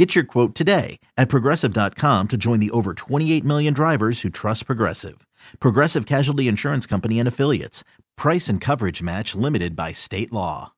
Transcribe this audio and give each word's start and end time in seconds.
Get 0.00 0.14
your 0.14 0.24
quote 0.24 0.54
today 0.54 0.98
at 1.18 1.28
progressive.com 1.28 2.28
to 2.28 2.38
join 2.38 2.58
the 2.58 2.70
over 2.70 2.94
28 2.94 3.44
million 3.44 3.74
drivers 3.74 4.22
who 4.22 4.30
trust 4.30 4.64
Progressive. 4.64 5.26
Progressive 5.58 6.06
Casualty 6.06 6.48
Insurance 6.48 6.86
Company 6.86 7.18
and 7.18 7.28
Affiliates. 7.28 7.84
Price 8.16 8.48
and 8.48 8.62
coverage 8.62 9.02
match 9.02 9.34
limited 9.34 9.76
by 9.76 9.92
state 9.92 10.32
law. 10.32 10.72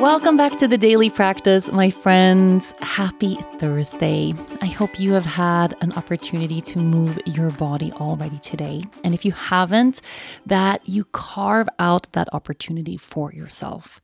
Welcome 0.00 0.38
back 0.38 0.56
to 0.56 0.66
the 0.66 0.78
daily 0.78 1.10
practice, 1.10 1.70
my 1.70 1.90
friends. 1.90 2.72
Happy 2.80 3.36
Thursday. 3.58 4.32
I 4.62 4.66
hope 4.66 4.98
you 4.98 5.12
have 5.12 5.26
had 5.26 5.74
an 5.82 5.92
opportunity 5.92 6.62
to 6.62 6.78
move 6.78 7.20
your 7.26 7.50
body 7.50 7.92
already 7.92 8.38
today. 8.38 8.84
And 9.04 9.12
if 9.12 9.26
you 9.26 9.32
haven't, 9.32 10.00
that 10.46 10.88
you 10.88 11.04
carve 11.12 11.68
out 11.78 12.10
that 12.12 12.32
opportunity 12.32 12.96
for 12.96 13.34
yourself. 13.34 14.00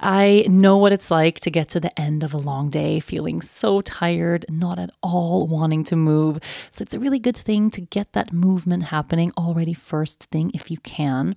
I 0.00 0.44
know 0.48 0.76
what 0.76 0.92
it's 0.92 1.10
like 1.10 1.40
to 1.40 1.50
get 1.50 1.68
to 1.70 1.80
the 1.80 1.98
end 1.98 2.22
of 2.22 2.34
a 2.34 2.38
long 2.38 2.70
day 2.70 3.00
feeling 3.00 3.40
so 3.40 3.80
tired, 3.80 4.44
not 4.48 4.78
at 4.78 4.90
all 5.02 5.46
wanting 5.46 5.84
to 5.84 5.96
move. 5.96 6.38
So 6.70 6.82
it's 6.82 6.94
a 6.94 6.98
really 6.98 7.18
good 7.18 7.36
thing 7.36 7.70
to 7.70 7.80
get 7.80 8.12
that 8.12 8.32
movement 8.32 8.84
happening 8.84 9.32
already 9.38 9.74
first 9.74 10.24
thing 10.24 10.50
if 10.54 10.70
you 10.70 10.78
can. 10.78 11.36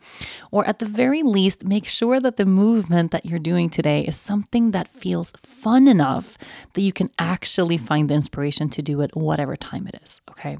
Or 0.51 0.65
at 0.65 0.79
the 0.79 0.85
very 0.85 1.23
least, 1.23 1.65
make 1.65 1.85
sure 1.85 2.19
that 2.19 2.37
the 2.37 2.45
movement 2.45 3.11
that 3.11 3.25
you're 3.25 3.39
doing 3.39 3.69
today 3.69 4.01
is 4.01 4.17
something 4.17 4.71
that 4.71 4.87
feels 4.87 5.31
fun 5.37 5.87
enough 5.87 6.37
that 6.73 6.81
you 6.81 6.93
can 6.93 7.09
actually 7.17 7.77
find 7.77 8.09
the 8.09 8.13
inspiration 8.15 8.69
to 8.69 8.81
do 8.81 9.01
it 9.01 9.15
whatever 9.15 9.55
time 9.55 9.87
it 9.87 9.99
is. 10.03 10.21
Okay. 10.29 10.57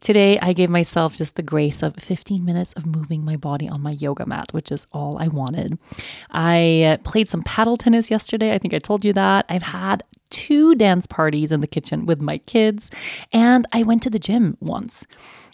Today, 0.00 0.38
I 0.38 0.52
gave 0.52 0.70
myself 0.70 1.14
just 1.14 1.34
the 1.34 1.42
grace 1.42 1.82
of 1.82 1.96
15 1.96 2.44
minutes 2.44 2.72
of 2.74 2.86
moving 2.86 3.24
my 3.24 3.36
body 3.36 3.68
on 3.68 3.80
my 3.80 3.90
yoga 3.90 4.26
mat, 4.26 4.52
which 4.52 4.70
is 4.70 4.86
all 4.92 5.18
I 5.18 5.28
wanted. 5.28 5.78
I 6.30 6.98
played 7.04 7.28
some 7.28 7.42
paddle 7.42 7.76
tennis 7.76 8.10
yesterday. 8.10 8.54
I 8.54 8.58
think 8.58 8.74
I 8.74 8.78
told 8.78 9.04
you 9.04 9.12
that. 9.14 9.44
I've 9.48 9.62
had 9.62 10.04
two 10.30 10.74
dance 10.74 11.06
parties 11.06 11.50
in 11.50 11.60
the 11.60 11.66
kitchen 11.66 12.06
with 12.06 12.20
my 12.20 12.38
kids, 12.38 12.90
and 13.32 13.66
I 13.72 13.82
went 13.82 14.02
to 14.04 14.10
the 14.10 14.18
gym 14.18 14.56
once. 14.60 15.06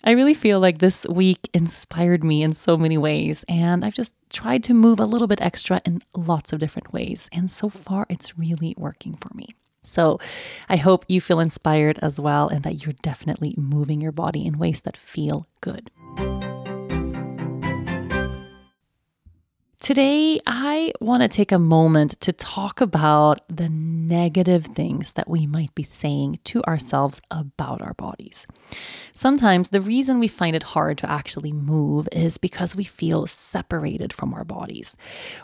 I 0.07 0.11
really 0.11 0.35
feel 0.35 0.61
like 0.61 0.79
this 0.79 1.07
week 1.09 1.49
inspired 1.55 2.23
me 2.23 2.43
in 2.43 2.53
so 2.53 2.77
many 2.77 2.99
ways, 2.99 3.45
and 3.49 3.85
I've 3.85 3.95
just 3.95 4.15
tried 4.29 4.63
to 4.65 4.75
move 4.75 5.01
a 5.01 5.07
little 5.07 5.29
bit 5.29 5.41
extra 5.41 5.81
in 5.87 6.03
lots 6.15 6.53
of 6.53 6.59
different 6.59 6.93
ways. 6.93 7.31
And 7.33 7.51
so 7.51 7.71
far, 7.71 8.05
it's 8.11 8.39
really 8.39 8.75
working 8.77 9.15
for 9.15 9.33
me. 9.35 9.55
So 9.85 10.19
I 10.69 10.77
hope 10.77 11.05
you 11.09 11.21
feel 11.21 11.41
inspired 11.41 11.99
as 12.01 12.19
well 12.19 12.49
and 12.49 12.63
that 12.65 12.85
you're 12.85 12.95
definitely 13.03 13.55
moving 13.57 14.01
your 14.01 14.13
body 14.13 14.45
in 14.45 14.59
ways 14.59 14.83
that 14.83 14.97
feel 14.97 15.47
good. 15.61 15.91
Today, 19.85 20.41
I 20.47 20.93
want 21.03 21.21
to 21.21 21.29
take 21.29 21.53
a 21.53 21.59
moment 21.59 22.13
to 22.21 22.33
talk 22.33 22.81
about 22.81 23.43
the 23.55 23.69
negative 23.69 24.65
things 24.65 25.13
that 25.13 25.29
we 25.29 25.47
might 25.47 25.75
be 25.75 25.83
saying 25.83 26.39
to 26.45 26.63
ourselves 26.63 27.21
about 27.31 27.83
our 27.83 27.93
bodies. 27.93 28.47
Sometimes 29.13 29.69
the 29.69 29.83
reason 29.83 30.19
we 30.19 30.27
find 30.27 30.57
it 30.57 30.63
hard 30.63 30.97
to 30.99 31.11
actually 31.11 31.53
move 31.53 32.09
is 32.13 32.39
because 32.39 32.75
we 32.75 32.85
feel 32.85 33.27
separated 33.27 34.15
from 34.15 34.33
our 34.33 34.43
bodies. 34.43 34.97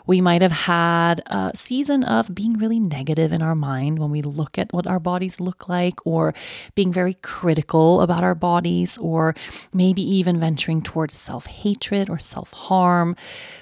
We 0.07 0.21
might 0.21 0.41
have 0.41 0.51
had 0.51 1.21
a 1.27 1.51
season 1.53 2.03
of 2.03 2.33
being 2.33 2.53
really 2.53 2.79
negative 2.79 3.31
in 3.31 3.43
our 3.43 3.53
mind 3.53 3.99
when 3.99 4.09
we 4.09 4.23
look 4.23 4.57
at 4.57 4.73
what 4.73 4.87
our 4.87 4.99
bodies 4.99 5.39
look 5.39 5.69
like, 5.69 5.99
or 6.03 6.33
being 6.73 6.91
very 6.91 7.13
critical 7.21 8.01
about 8.01 8.23
our 8.23 8.35
bodies, 8.35 8.97
or 8.97 9.35
maybe 9.71 10.01
even 10.01 10.39
venturing 10.39 10.81
towards 10.81 11.13
self 11.13 11.45
hatred 11.45 12.09
or 12.09 12.17
self 12.17 12.51
harm. 12.53 13.15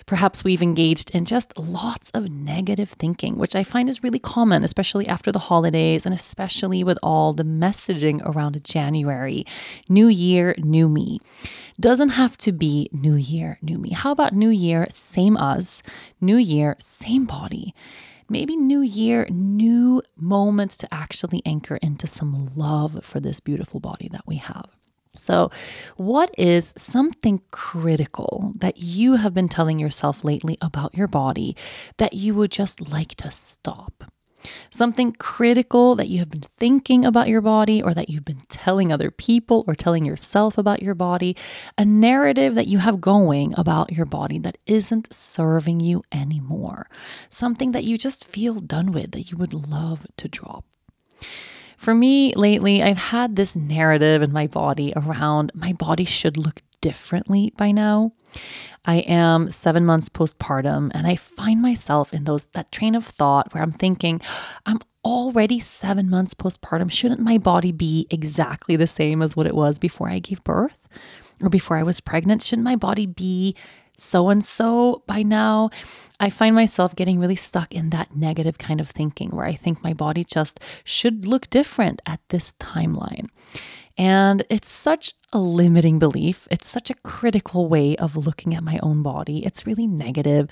Perhaps 0.09 0.43
we've 0.43 0.63
engaged 0.63 1.11
in 1.11 1.23
just 1.23 1.55
lots 1.55 2.09
of 2.15 2.31
negative 2.31 2.89
thinking, 2.89 3.37
which 3.37 3.55
I 3.55 3.63
find 3.63 3.87
is 3.87 4.01
really 4.01 4.17
common, 4.17 4.63
especially 4.63 5.07
after 5.07 5.31
the 5.31 5.37
holidays 5.37 6.03
and 6.03 6.15
especially 6.15 6.83
with 6.83 6.97
all 7.03 7.31
the 7.31 7.43
messaging 7.43 8.19
around 8.25 8.63
January. 8.63 9.45
New 9.87 10.07
year, 10.07 10.55
new 10.57 10.89
me. 10.89 11.19
Doesn't 11.79 12.09
have 12.09 12.37
to 12.37 12.51
be 12.51 12.89
new 12.91 13.13
year, 13.13 13.59
new 13.61 13.77
me. 13.77 13.91
How 13.91 14.11
about 14.11 14.33
new 14.33 14.49
year, 14.49 14.87
same 14.89 15.37
us, 15.37 15.83
new 16.19 16.37
year, 16.37 16.75
same 16.79 17.25
body? 17.25 17.75
Maybe 18.27 18.55
new 18.55 18.81
year, 18.81 19.27
new 19.29 20.01
moments 20.17 20.75
to 20.77 20.91
actually 20.91 21.43
anchor 21.45 21.75
into 21.83 22.07
some 22.07 22.49
love 22.55 23.05
for 23.05 23.19
this 23.19 23.39
beautiful 23.39 23.79
body 23.79 24.09
that 24.11 24.25
we 24.25 24.37
have. 24.37 24.78
So, 25.19 25.51
what 25.97 26.33
is 26.37 26.73
something 26.77 27.41
critical 27.51 28.53
that 28.55 28.77
you 28.77 29.15
have 29.15 29.33
been 29.33 29.49
telling 29.49 29.79
yourself 29.79 30.23
lately 30.23 30.57
about 30.61 30.95
your 30.95 31.07
body 31.07 31.55
that 31.97 32.13
you 32.13 32.33
would 32.35 32.51
just 32.51 32.89
like 32.89 33.15
to 33.15 33.29
stop? 33.29 34.11
Something 34.69 35.11
critical 35.11 35.95
that 35.95 36.07
you 36.07 36.19
have 36.19 36.29
been 36.29 36.45
thinking 36.57 37.05
about 37.05 37.27
your 37.27 37.41
body 37.41 37.81
or 37.81 37.93
that 37.93 38.09
you've 38.09 38.25
been 38.25 38.43
telling 38.47 38.91
other 38.91 39.11
people 39.11 39.65
or 39.67 39.75
telling 39.75 40.05
yourself 40.05 40.57
about 40.57 40.81
your 40.81 40.95
body, 40.95 41.35
a 41.77 41.83
narrative 41.83 42.55
that 42.55 42.67
you 42.67 42.77
have 42.77 43.01
going 43.01 43.53
about 43.57 43.91
your 43.91 44.05
body 44.05 44.39
that 44.39 44.57
isn't 44.65 45.13
serving 45.13 45.81
you 45.81 46.03
anymore, 46.11 46.89
something 47.29 47.73
that 47.73 47.83
you 47.83 47.97
just 47.97 48.23
feel 48.23 48.55
done 48.55 48.91
with 48.91 49.11
that 49.11 49.29
you 49.31 49.37
would 49.37 49.53
love 49.53 50.07
to 50.17 50.27
drop. 50.27 50.63
For 51.79 51.95
me, 51.95 52.33
lately, 52.33 52.83
I've 52.83 52.97
had 52.97 53.37
this 53.37 53.55
narrative 53.55 54.21
in 54.21 54.33
my 54.33 54.47
body 54.47 54.91
around 54.97 55.53
my 55.55 55.71
body 55.71 56.03
should 56.03 56.35
look 56.35 56.61
differently 56.81 57.53
by 57.55 57.71
now. 57.71 58.11
I 58.83 58.97
am 58.97 59.49
seven 59.49 59.85
months 59.85 60.09
postpartum, 60.09 60.91
and 60.93 61.07
I 61.07 61.15
find 61.15 61.61
myself 61.61 62.13
in 62.13 62.25
those 62.25 62.47
that 62.47 62.73
train 62.73 62.95
of 62.95 63.05
thought 63.05 63.53
where 63.53 63.63
I'm 63.63 63.71
thinking, 63.71 64.19
I'm 64.65 64.79
already 65.05 65.61
seven 65.61 66.09
months 66.09 66.33
postpartum. 66.33 66.91
Shouldn't 66.91 67.21
my 67.21 67.37
body 67.37 67.71
be 67.71 68.07
exactly 68.09 68.75
the 68.75 68.85
same 68.85 69.21
as 69.21 69.37
what 69.37 69.47
it 69.47 69.55
was 69.55 69.79
before 69.79 70.09
I 70.09 70.19
gave 70.19 70.43
birth 70.43 70.89
or 71.41 71.47
before 71.47 71.77
I 71.77 71.83
was 71.83 72.01
pregnant? 72.01 72.41
Shouldn't 72.41 72.65
my 72.65 72.75
body 72.75 73.05
be 73.05 73.55
so 73.99 74.29
and 74.29 74.43
so 74.43 75.03
by 75.07 75.23
now? 75.23 75.69
I 76.19 76.29
find 76.29 76.53
myself 76.53 76.95
getting 76.95 77.19
really 77.19 77.35
stuck 77.35 77.73
in 77.73 77.91
that 77.91 78.15
negative 78.15 78.57
kind 78.57 78.81
of 78.81 78.89
thinking 78.89 79.29
where 79.29 79.45
I 79.45 79.53
think 79.53 79.83
my 79.83 79.93
body 79.93 80.23
just 80.23 80.59
should 80.83 81.25
look 81.25 81.49
different 81.49 82.01
at 82.05 82.19
this 82.27 82.53
timeline. 82.59 83.27
And 83.97 84.45
it's 84.49 84.69
such 84.69 85.13
a 85.33 85.39
limiting 85.39 85.99
belief. 85.99 86.47
It's 86.51 86.67
such 86.67 86.89
a 86.89 86.95
critical 86.95 87.67
way 87.67 87.95
of 87.97 88.15
looking 88.15 88.55
at 88.55 88.63
my 88.63 88.79
own 88.81 89.03
body. 89.03 89.45
It's 89.45 89.65
really 89.65 89.87
negative, 89.87 90.49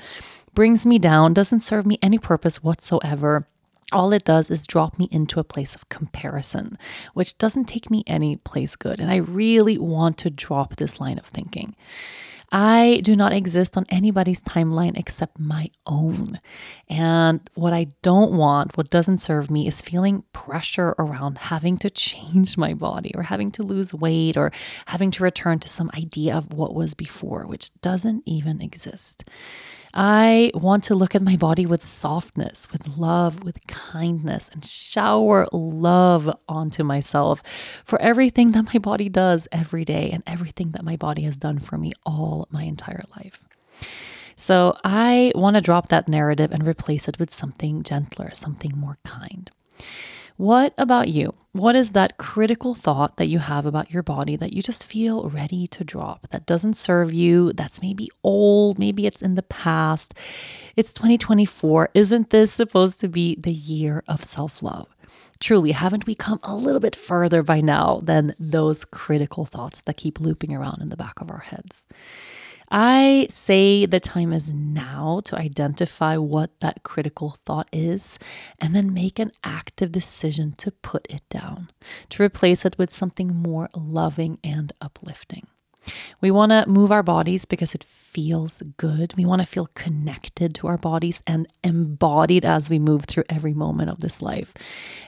brings 0.53 0.85
me 0.85 0.99
down, 0.99 1.33
doesn't 1.33 1.61
serve 1.61 1.85
me 1.85 1.97
any 2.01 2.17
purpose 2.17 2.63
whatsoever. 2.63 3.47
All 3.93 4.11
it 4.11 4.25
does 4.25 4.51
is 4.51 4.67
drop 4.67 4.99
me 4.99 5.07
into 5.11 5.39
a 5.39 5.45
place 5.45 5.75
of 5.75 5.87
comparison, 5.87 6.77
which 7.13 7.37
doesn't 7.37 7.65
take 7.65 7.89
me 7.89 8.03
any 8.05 8.35
place 8.35 8.75
good. 8.75 8.99
And 8.99 9.09
I 9.09 9.17
really 9.17 9.77
want 9.77 10.17
to 10.19 10.29
drop 10.29 10.75
this 10.75 10.99
line 10.99 11.17
of 11.17 11.25
thinking. 11.25 11.73
I 12.51 13.01
do 13.03 13.15
not 13.15 13.33
exist 13.33 13.75
on 13.75 13.85
anybody's 13.89 14.41
timeline 14.41 14.97
except 14.97 15.39
my 15.39 15.67
own. 15.85 16.39
And 16.89 17.41
what 17.55 17.73
I 17.73 17.87
don't 18.01 18.31
want, 18.33 18.77
what 18.77 18.89
doesn't 18.89 19.17
serve 19.17 19.51
me, 19.51 19.67
is 19.67 19.81
feeling 19.81 20.23
pressure 20.31 20.95
around 20.97 21.37
having 21.37 21.77
to 21.79 21.89
change 21.89 22.57
my 22.57 22.73
body 22.73 23.11
or 23.15 23.23
having 23.23 23.51
to 23.51 23.63
lose 23.63 23.93
weight 23.93 24.37
or 24.37 24.51
having 24.85 25.11
to 25.11 25.23
return 25.23 25.59
to 25.59 25.67
some 25.67 25.91
idea 25.93 26.35
of 26.37 26.53
what 26.53 26.73
was 26.73 26.93
before, 26.93 27.45
which 27.45 27.71
doesn't 27.81 28.23
even 28.25 28.61
exist. 28.61 29.25
I 29.99 30.51
want 30.53 30.83
to 30.85 30.95
look 30.95 31.15
at 31.15 31.23
my 31.23 31.37
body 31.37 31.65
with 31.65 31.83
softness, 31.83 32.71
with 32.71 32.87
love, 32.87 33.43
with 33.43 33.65
kindness, 33.65 34.47
and 34.53 34.63
shower 34.63 35.47
love 35.51 36.29
onto 36.47 36.83
myself 36.83 37.41
for 37.83 37.99
everything 37.99 38.51
that 38.51 38.71
my 38.71 38.77
body 38.77 39.09
does 39.09 39.47
every 39.51 39.83
day 39.83 40.11
and 40.11 40.21
everything 40.27 40.69
that 40.73 40.85
my 40.85 40.97
body 40.97 41.23
has 41.23 41.39
done 41.39 41.57
for 41.57 41.79
me 41.79 41.93
all 42.05 42.47
my 42.51 42.61
entire 42.61 43.05
life. 43.15 43.47
So 44.35 44.77
I 44.83 45.31
want 45.33 45.55
to 45.55 45.61
drop 45.61 45.87
that 45.87 46.07
narrative 46.07 46.51
and 46.51 46.67
replace 46.67 47.07
it 47.07 47.17
with 47.17 47.33
something 47.33 47.81
gentler, 47.81 48.29
something 48.33 48.77
more 48.77 48.99
kind. 49.03 49.49
What 50.37 50.75
about 50.77 51.09
you? 51.09 51.33
What 51.53 51.75
is 51.75 51.93
that 51.93 52.19
critical 52.19 52.75
thought 52.75 53.17
that 53.17 53.25
you 53.25 53.39
have 53.39 53.65
about 53.65 53.89
your 53.89 54.03
body 54.03 54.35
that 54.35 54.53
you 54.53 54.61
just 54.61 54.85
feel 54.85 55.27
ready 55.31 55.65
to 55.65 55.83
drop, 55.83 56.27
that 56.29 56.45
doesn't 56.45 56.75
serve 56.77 57.11
you, 57.11 57.53
that's 57.53 57.81
maybe 57.81 58.11
old, 58.23 58.77
maybe 58.77 59.07
it's 59.07 59.23
in 59.23 59.33
the 59.33 59.41
past? 59.41 60.13
It's 60.75 60.93
2024. 60.93 61.89
Isn't 61.95 62.29
this 62.29 62.53
supposed 62.53 62.99
to 62.99 63.07
be 63.07 63.35
the 63.35 63.51
year 63.51 64.03
of 64.07 64.23
self 64.23 64.61
love? 64.61 64.95
Truly, 65.39 65.71
haven't 65.71 66.05
we 66.05 66.13
come 66.13 66.39
a 66.43 66.55
little 66.55 66.79
bit 66.79 66.95
further 66.95 67.41
by 67.41 67.59
now 67.59 68.01
than 68.03 68.35
those 68.37 68.85
critical 68.85 69.45
thoughts 69.45 69.81
that 69.81 69.97
keep 69.97 70.19
looping 70.19 70.53
around 70.53 70.83
in 70.83 70.89
the 70.89 70.97
back 70.97 71.19
of 71.19 71.31
our 71.31 71.39
heads? 71.39 71.87
I 72.69 73.27
say 73.29 73.85
the 73.85 73.99
time 73.99 74.33
is 74.33 74.51
now 74.53 75.21
to 75.25 75.37
identify 75.37 76.17
what 76.17 76.59
that 76.59 76.83
critical 76.83 77.37
thought 77.45 77.69
is 77.71 78.19
and 78.59 78.75
then 78.75 78.93
make 78.93 79.19
an 79.19 79.31
active 79.43 79.91
decision 79.91 80.53
to 80.57 80.71
put 80.71 81.07
it 81.09 81.23
down, 81.29 81.69
to 82.09 82.23
replace 82.23 82.65
it 82.65 82.77
with 82.77 82.91
something 82.91 83.33
more 83.33 83.69
loving 83.73 84.39
and 84.43 84.73
uplifting. 84.81 85.47
We 86.19 86.31
want 86.31 86.51
to 86.51 86.67
move 86.67 86.91
our 86.91 87.03
bodies 87.03 87.45
because 87.45 87.73
it 87.73 87.83
feels 87.83 88.61
good. 88.75 89.13
We 89.15 89.25
want 89.25 89.41
to 89.41 89.47
feel 89.47 89.67
connected 89.75 90.55
to 90.55 90.67
our 90.67 90.77
bodies 90.77 91.23
and 91.25 91.47
embodied 91.63 92.43
as 92.43 92.69
we 92.69 92.79
move 92.79 93.05
through 93.05 93.23
every 93.29 93.53
moment 93.53 93.89
of 93.89 93.99
this 93.99 94.21
life. 94.21 94.53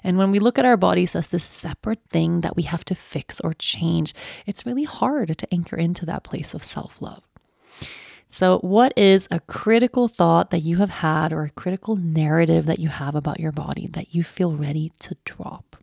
And 0.03 0.17
when 0.17 0.31
we 0.31 0.39
look 0.39 0.57
at 0.57 0.65
our 0.65 0.77
bodies 0.77 1.15
as 1.15 1.27
this 1.29 1.43
separate 1.43 2.01
thing 2.09 2.41
that 2.41 2.55
we 2.55 2.63
have 2.63 2.85
to 2.85 2.95
fix 2.95 3.41
or 3.41 3.53
change, 3.53 4.13
it's 4.45 4.65
really 4.65 4.85
hard 4.85 5.37
to 5.37 5.53
anchor 5.53 5.75
into 5.75 6.05
that 6.05 6.23
place 6.23 6.53
of 6.53 6.63
self 6.63 7.01
love. 7.01 7.28
So, 8.31 8.59
what 8.59 8.93
is 8.95 9.27
a 9.31 9.39
critical 9.39 10.07
thought 10.07 10.51
that 10.51 10.59
you 10.59 10.77
have 10.77 10.91
had 10.91 11.33
or 11.33 11.43
a 11.43 11.49
critical 11.49 11.95
narrative 11.95 12.67
that 12.67 12.77
you 12.77 12.89
have 12.89 13.15
about 13.15 13.39
your 13.39 13.51
body 13.51 13.87
that 13.93 14.13
you 14.13 14.23
feel 14.23 14.55
ready 14.55 14.91
to 14.99 15.17
drop? 15.25 15.75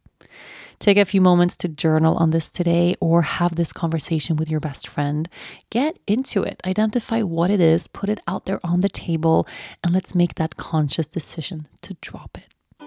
Take 0.78 0.96
a 0.96 1.04
few 1.04 1.20
moments 1.20 1.56
to 1.56 1.68
journal 1.68 2.16
on 2.16 2.30
this 2.30 2.48
today 2.48 2.94
or 3.00 3.22
have 3.22 3.56
this 3.56 3.72
conversation 3.72 4.36
with 4.36 4.48
your 4.48 4.60
best 4.60 4.86
friend. 4.86 5.28
Get 5.70 5.98
into 6.06 6.44
it, 6.44 6.60
identify 6.64 7.22
what 7.22 7.50
it 7.50 7.60
is, 7.60 7.88
put 7.88 8.08
it 8.08 8.20
out 8.28 8.44
there 8.44 8.60
on 8.62 8.78
the 8.78 8.88
table, 8.88 9.48
and 9.82 9.92
let's 9.92 10.14
make 10.14 10.36
that 10.36 10.56
conscious 10.56 11.08
decision 11.08 11.66
to 11.82 11.94
drop 12.00 12.38
it. 12.38 12.86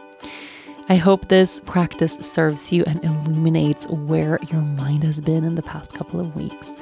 I 0.87 0.95
hope 0.95 1.27
this 1.27 1.61
practice 1.65 2.17
serves 2.21 2.71
you 2.71 2.83
and 2.85 3.03
illuminates 3.03 3.87
where 3.87 4.39
your 4.51 4.61
mind 4.61 5.03
has 5.03 5.19
been 5.19 5.43
in 5.43 5.55
the 5.55 5.61
past 5.61 5.93
couple 5.93 6.19
of 6.19 6.35
weeks. 6.35 6.81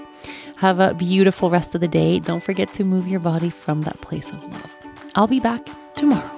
Have 0.57 0.79
a 0.79 0.95
beautiful 0.95 1.51
rest 1.51 1.75
of 1.75 1.81
the 1.81 1.87
day. 1.87 2.19
Don't 2.19 2.41
forget 2.41 2.73
to 2.73 2.83
move 2.83 3.07
your 3.07 3.19
body 3.19 3.51
from 3.51 3.81
that 3.81 4.01
place 4.01 4.29
of 4.29 4.43
love. 4.43 4.75
I'll 5.13 5.27
be 5.27 5.39
back 5.39 5.67
tomorrow. 5.95 6.36